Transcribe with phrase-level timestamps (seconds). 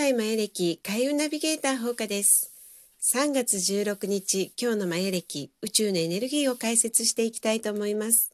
[0.00, 2.54] 代マヤ暦開運ナビゲーター放課です。
[3.02, 8.32] 3月16日、今日のマヤ暦宇宙のエネルギーを解説していきたいと思います。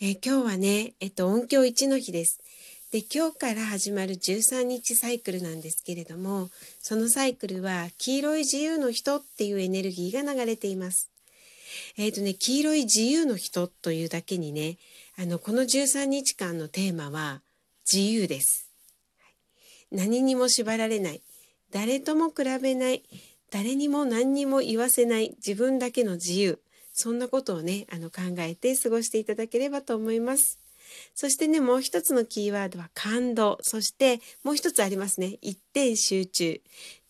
[0.00, 2.40] え今日はね、えっと、音響1の日です。
[2.90, 11.08] で、今日から始まる13日サイクルなんですけれども、そのサイクルは黄色い自由の人っていうエネルギーが流れています。
[11.96, 14.78] えっ、とね、黄色い自由の人というだけにね、
[15.16, 17.40] あの、この13日間のテーマは
[17.88, 18.71] 自由です。
[19.92, 21.22] 何にも縛られない。
[21.70, 23.02] 誰とも比べない。
[23.50, 25.36] 誰にも何にも言わせない。
[25.36, 26.58] 自分だけの自由。
[26.94, 30.58] そんなことをねあの考えて過ごしていただければと思います。
[31.14, 33.58] そしてねもう一つのキーワードは感動。
[33.62, 35.38] そしてもう一つありますね。
[35.42, 36.60] 一点集中。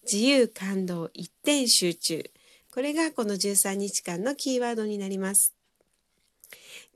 [0.04, 2.24] 自由感動一点集中。
[2.72, 5.54] これがこの13日間のキーワードになります。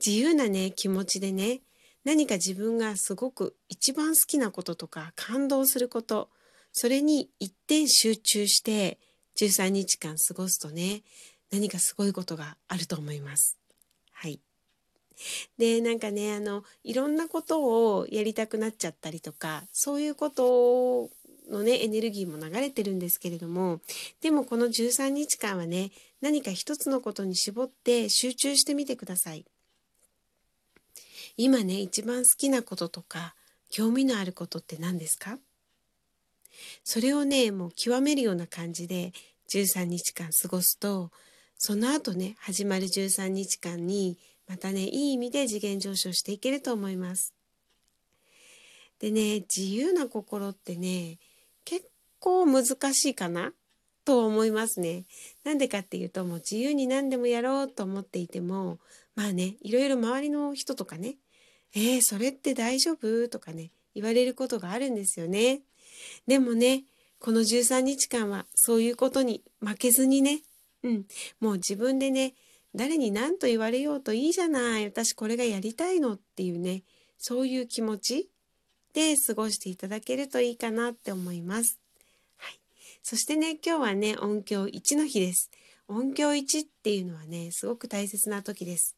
[0.05, 1.61] 自由なね気持ちでね
[2.07, 6.29] 何か自分がすごく一番好きなこととか感動すること
[6.71, 8.97] それに一点集中して
[9.37, 11.01] 13日間過ごすとね
[11.51, 13.57] 何かすごいことがあると思います。
[14.13, 14.39] はい。
[15.57, 21.09] でなんかねあのいろんなことをやりたくなっちゃったりとかそういうこと
[21.51, 23.81] のねエネルギーも流れてるんですけれども
[24.21, 25.91] でもこの13日間はね
[26.21, 29.43] 何か一つのことに絞って集中してみてください。
[31.37, 33.35] 今ね一番好きなこととか
[33.69, 35.37] 興味のあることって何ですか？
[36.83, 39.13] それをねもう極めるような感じで
[39.49, 41.11] 13日間過ごすと
[41.57, 44.17] その後ね始まる13日間に
[44.49, 47.33] またねいい意味で次元上昇していけると思います。
[48.99, 51.19] でね自由な心ってね
[51.65, 51.87] 結
[52.19, 53.53] 構難しいかな？
[54.05, 55.03] と思いますね。
[55.43, 58.79] なんでかっていうともう自由に何でもやろうと思っていても
[59.15, 61.15] まあねいろいろ周りの人とかね
[61.73, 63.27] えー、それって大丈夫？
[63.29, 65.61] とかね、言われることがあるんですよね。
[66.27, 66.83] でもね、
[67.19, 70.41] この13日間はそういうことに負けずにね、
[70.83, 71.05] うん、
[71.39, 72.35] もう自分でね、
[72.75, 76.83] 誰に何と言われようといいじゃない、私これがやりたいのっていうね、
[77.17, 78.29] そういう気持ち
[78.93, 81.79] で過ごしていただけるといいかなって思います。
[82.37, 82.59] はい。
[83.01, 85.49] そしてね、今日はね、音響1の日です。
[85.87, 88.96] 音響1っていうのはね、すごく大切な時です。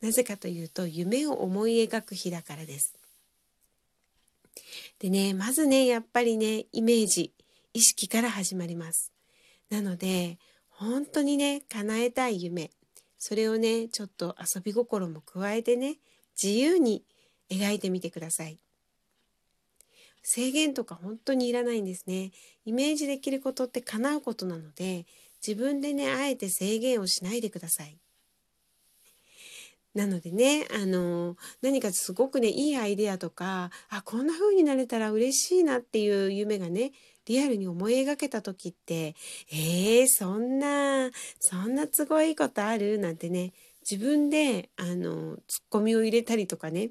[0.00, 2.94] なぜかというと夢を思い描く日だからです。
[4.98, 7.32] でねまずねやっぱりねイメージ
[7.72, 9.12] 意識から始まります。
[9.70, 10.38] なので
[10.68, 12.70] 本当にね叶えたい夢
[13.18, 15.96] それをねちょっと遊び心も加えてね
[16.40, 17.04] 自由に
[17.50, 18.58] 描いてみてください。
[20.22, 22.32] 制限とか本当にいらないんですね。
[22.64, 25.06] イメージできることって叶うことなので
[25.46, 27.98] 自分でねあえて制限をしないでください。
[29.94, 36.92] なのでね、あの、何かすごくね、いいアイデアとか、あ、こんな風になれたら嬉しいなっていう夢がね、
[37.26, 39.14] リアルに思い描けた時って、
[39.50, 42.98] えー、そんな、そんな都合いいことある？
[42.98, 43.52] なんてね、
[43.88, 46.90] 自分で、あの、ツッコミを入れたりとかね、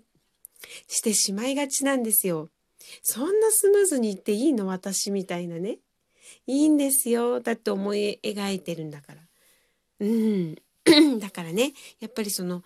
[0.88, 2.50] してしまいがちなんですよ。
[3.02, 4.68] そんなスムーズにいっていいの？
[4.68, 5.80] 私みたいなね。
[6.47, 7.42] いいんですよ。
[7.42, 9.22] だって思い描いてるんだから。
[10.00, 10.56] うん。
[11.19, 12.63] だからね、やっぱりその、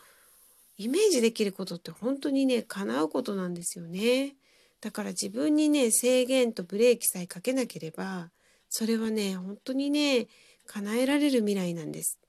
[0.78, 4.36] イメージできることって本当にね叶うことなんですよね。
[4.80, 8.30] だから自分にね制限とブレーキさえかけなければ
[8.70, 10.28] それはね本当にね
[10.68, 12.20] 叶えられる未来なんです。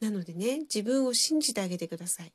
[0.00, 2.32] なのでね自分を信じてあげてください。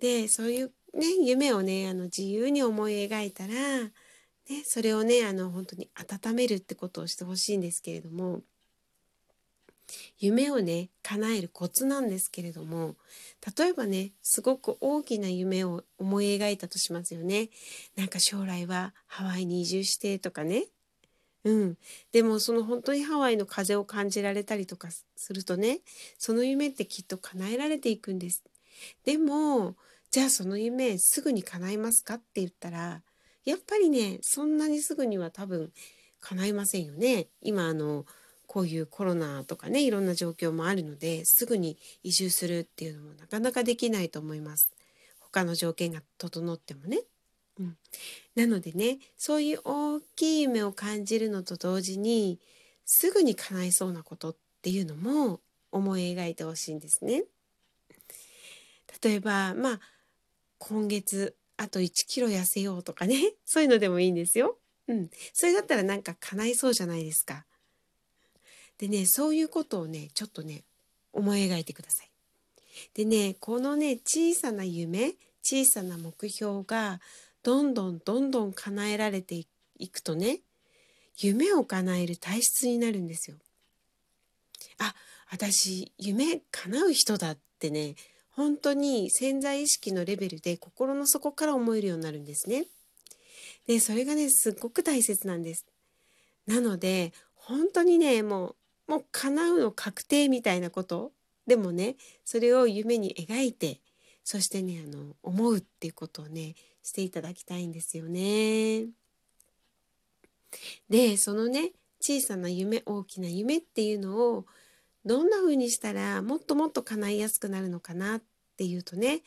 [0.00, 3.90] でそういうね夢をねあの自由に思い描いたら、ね、
[4.64, 8.42] それをねあの本当に温めるってことをしてほしいんですけれども
[10.18, 12.96] 夢をね叶えるコツなんですけれども
[13.56, 17.48] 例えばねすごく大きな夢を思い描いたとしますよね。
[17.96, 20.66] なんか将来はハワイに移住してとかね。
[21.44, 21.78] うん。
[22.12, 25.80] でもその本当にハワイの風を感じられたりとかするとね
[26.18, 28.42] その夢ってきっと叶えられていくんです。
[29.04, 29.76] でも
[30.10, 33.02] じゃあその夢すぐに叶いますかって言ったら
[33.44, 35.72] やっぱりねそんなにすぐには多分
[36.20, 37.28] 叶いませんよね。
[37.40, 38.04] 今あの
[38.52, 44.72] こういうコロナとかねいろんな状況もあるのですぐに移住するっていうのもなかなかできないと思います。
[45.20, 47.02] 他の条件が整ってもね。
[47.60, 47.76] うん、
[48.34, 52.40] なのでねそういう大きい夢を感じるのと同時に
[52.84, 55.38] すぐに叶いそうなことっていうのも
[55.70, 57.22] 思い描いてほしいんですね。
[59.00, 59.80] 例えばまあ
[60.58, 64.58] 今月あと1キロ痩せようとかねそういうのでもいいんですよ。
[64.88, 67.46] うん、それだったらなんか叶いそうじゃないですか。
[68.80, 70.64] でねそういうことをねちょっとね
[71.12, 72.10] 思い描いてください。
[72.94, 75.12] でねこのね小さな夢
[75.42, 77.00] 小さな目標が
[77.42, 79.44] どんどんどんどん叶えられて
[79.78, 80.40] いくとね
[81.18, 83.36] 夢を叶える体質になるんですよ。
[84.78, 84.94] あ
[85.30, 87.96] 私夢叶う人だってね
[88.30, 92.64] 本当に潜在意識のレベルで心の底から思えるようになるんですね。
[93.66, 95.66] でそれがねすっごく大切なんです。
[96.46, 98.56] なので本当にねもう
[98.90, 101.12] もう叶うの確定みたいなこと？
[101.46, 101.94] でもね
[102.24, 103.78] それを夢に描いて
[104.24, 108.86] そしてねあの思うっていうことをねしていただきたいんですよね。
[110.88, 111.70] でそのね
[112.00, 114.44] 小さな夢大きな夢っていうのを
[115.04, 118.22] どんな風にしたらもっともっと叶いやすくなるのかなっ
[118.56, 119.22] ていうとね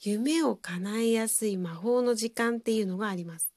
[0.00, 3.52] 夢を叶えやすい魔法の時間っていうのがあります。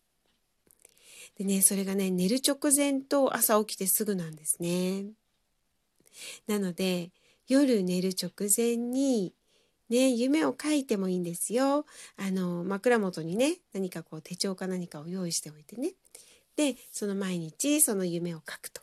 [1.38, 5.08] でね、それがね、寝る直前と朝起きてすぐなんですね。
[6.48, 7.12] なので、
[7.48, 9.34] 夜寝る直前に、
[9.90, 11.86] ね、夢を書いてもいいんですよ。
[12.18, 15.94] あの、枕元にね、何かこう手帳か何かを用意しておいてね。
[16.56, 18.82] で、その毎日その夢を書くと。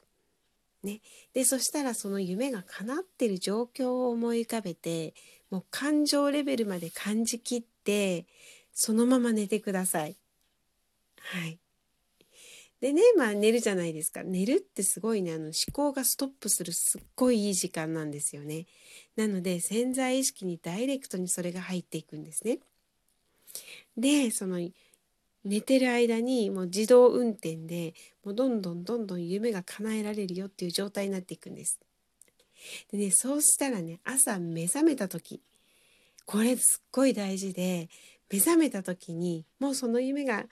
[0.83, 1.01] ね。
[1.33, 5.15] で、そしたらその夢が叶ってる状況を思い浮かべて、
[5.51, 8.27] もう感情レベルまで感じきって、
[8.73, 10.17] そのまま寝てください。
[11.17, 11.62] はい。
[12.83, 14.25] でね、まあ寝るじゃないですか。
[14.25, 18.67] 寝るってすごいね、あの思考がストップするすっごいいい時間なんですよね。
[19.15, 22.59] なので潜在意識にダイレクトにそれが入っていくんですね。
[23.97, 24.59] で、その
[25.45, 27.95] 寝てる間にもう自動運転で
[28.25, 31.79] もうどんどんどんどん夢が叶えられるよっていう状態になっていくんです。
[32.91, 35.41] でね、そうしたらね、朝目覚めた時、
[36.27, 37.89] これすっごい大事で、
[38.29, 40.47] 目覚めた時にもうその夢が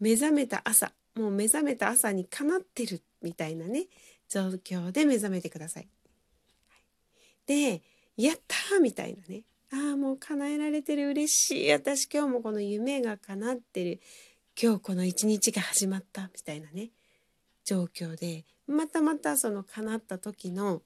[0.00, 3.86] 目覚めた朝もう目覚めた朝にかなってるみたいなね
[4.28, 5.88] 状況で目覚めてください。
[7.46, 7.82] で
[8.16, 9.42] やったみたいなね。
[9.72, 11.08] ああもう叶えられてる。
[11.08, 11.72] 嬉しい。
[11.72, 14.00] 私今日もこの夢が叶ってる。
[14.60, 16.90] 今日この一日が始まったみたいなね。
[17.64, 20.82] 状況でまたまたその叶った時の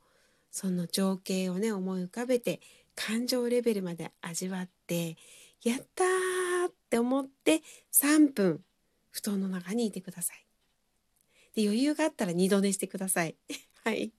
[0.51, 2.61] その情景をね思い浮かべて
[2.95, 5.17] 感情レベルまで味わって
[5.63, 7.63] やったーって思って
[8.03, 8.61] 3分
[9.11, 10.47] 布団の中にいてください。
[11.55, 13.37] で余裕があったら二度寝してください。
[13.85, 14.13] はい。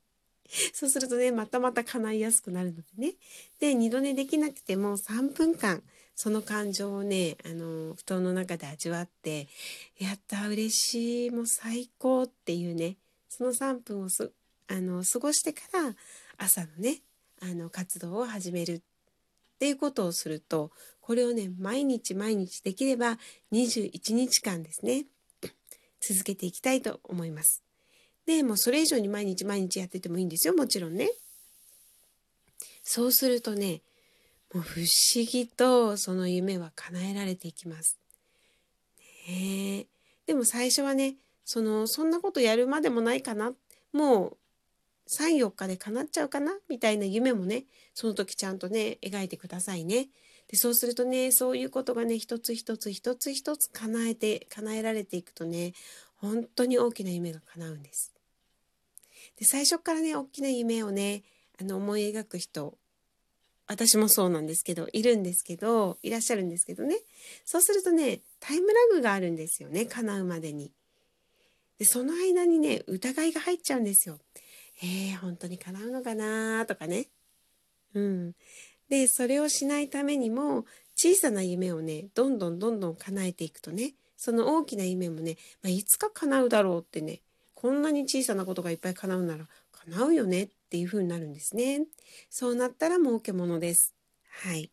[0.73, 3.13] そうするとね、またまた叶いやすくなるのでね。
[3.59, 5.81] で、二度寝できなくても3分間、
[6.15, 9.47] その感情をね、あの、布団の中で味わって、
[9.97, 12.97] やった、嬉しい、もう最高っていうね、
[13.29, 14.33] その3分をす、
[14.67, 15.95] あの、過ごしてから、
[16.37, 17.01] 朝のね、
[17.41, 18.81] あの、活動を始めるっ
[19.57, 20.71] ていうことをすると、
[21.11, 23.17] これをね、毎日毎日できれば
[23.51, 25.07] 21日間ですね、
[25.99, 27.61] 続けていきたいと思います。
[28.25, 31.11] で、もうそれ以上に毎日毎日やっててもいいんですよ、もちろんね。
[32.81, 33.81] そうするとね、
[34.53, 37.99] もう不思議とその夢は叶えられていきます。
[39.27, 39.87] ね
[40.27, 43.51] でも最初はね、その、そんなことやるまでもないかな。
[43.91, 44.37] もう
[45.11, 46.53] 3、4日で叶っちゃうかな？
[46.69, 50.09] みたいな夢もね、その時ちゃんとね、描いてくださいね。
[50.47, 55.71] でそうするとねそういうことがね一つ一つ一つ一つ叶えて叶えられていくとね
[56.17, 58.11] 本当に大きな夢が叶うんです。
[59.37, 61.23] で最初からね大きな夢をね
[61.61, 62.77] あの思い描く人
[63.67, 66.97] 私もそうなんですけどいるんですけどいらっしゃるんですけどね
[67.45, 70.71] そうするとねタイムラグがあるんですよね叶うまでに。
[71.79, 74.19] でその間にね疑いが入っちゃうんですよ。
[74.81, 77.07] えー、本当に叶うのかなとかね。
[77.93, 78.33] うん。
[78.89, 87.21] でそれをしないためにも小さな夢をねどんどんどんどん叶えていくとねその大きな夢もね、まあ、いつか叶うだろうってね
[87.55, 89.45] こんなに小さなことがいっぱい叶うなら
[89.85, 91.85] 叶うよねっていう風になるんですね。
[92.29, 93.93] そうなったら儲けものです。
[94.29, 94.63] はい。
[94.63, 94.69] っ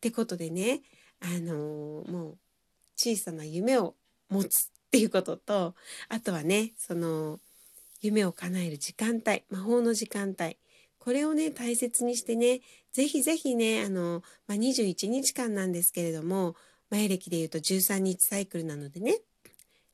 [0.00, 0.82] てことでね、
[1.20, 2.38] あのー、もう
[2.96, 3.94] 小さな夢を
[4.30, 5.74] 持つっていうことと、
[6.08, 7.40] あとはね、その
[8.04, 10.58] 夢を叶える時間帯、魔法の時間帯、
[10.98, 12.60] これをね、大切にしてね、
[12.92, 16.54] ぜひぜひね、あの、まあ、21日間なんですけれども、
[16.90, 19.18] 前歴で言うと13日サイクルなのでね、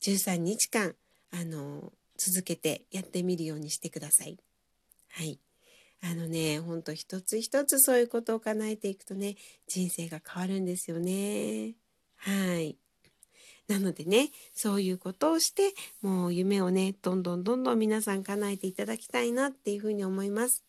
[0.03, 0.95] 13日間、
[1.33, 4.39] あの、続けてやってみるようにしてください。
[5.09, 5.39] はい。
[6.03, 9.37] あのね、ほんと一つ一つそういうことを叶えていくとね、
[9.69, 11.75] 人生が変わるんですよね。
[12.17, 12.77] はい。
[13.71, 20.65] なのでね、そういうことをして、もう夢をね、どんどんどんどん皆さん叶えていただきたいなっていうふうに思います。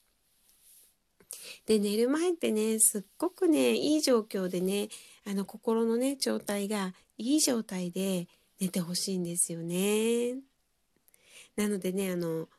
[1.65, 4.89] で寝る前ってねすっごくねいい状況でね
[5.25, 8.27] あの心のね状態がいい状態で
[8.59, 10.35] 寝てほしいんですよね。
[11.55, 12.49] なのでねあの好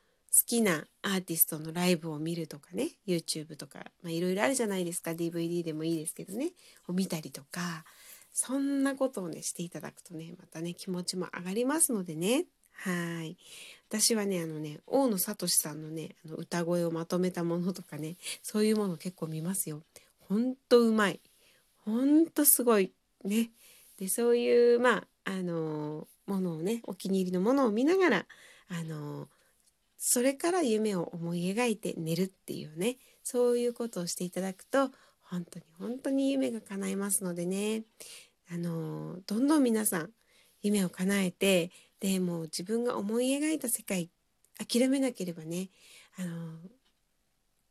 [0.46, 6.52] きなアーティストのライブを見るとかね YouTube とかいろいろあるじゃないですか DVD でもいいですけどね
[6.88, 7.84] を見たりとか
[8.32, 12.46] そんなことをねしていただくとねまたね気持ちも上がりますのでね。
[12.72, 13.36] はい。
[13.88, 19.82] 私はねあのね大野聡さんのねあの歌声をまとめたものとかねそういうもの結構見ますよ。
[20.20, 21.20] ほんとうまい。
[21.84, 22.92] ほんとすごい。
[23.24, 23.50] ね。
[23.98, 28.26] でそういうまああのものをねお気に入りのものを見ながら
[28.68, 29.28] あの
[29.98, 34.90] それから夢を思い描いて寝るっていうねそういうことをしていただくと
[35.32, 37.84] 本当に本当に夢が叶いますのでね
[38.52, 40.10] あのどんどん皆さん
[40.60, 41.70] 夢を叶えて
[42.00, 44.10] でも自分が思い描いた世界
[44.58, 45.70] 諦めなければね
[46.18, 46.28] あの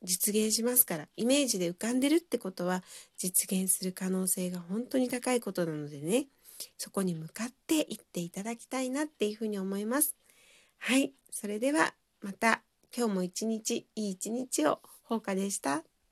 [0.03, 2.83] 実現しますからイメージで浮かんでるってことは
[3.19, 6.25] 実現する可能性が本当に高いことなのでね
[6.79, 10.15] そこに向かっていっていただきたいなっていうふうに思います。
[10.79, 12.63] はいそれではまた
[12.95, 15.83] 今日も一日いい一日を放課でした。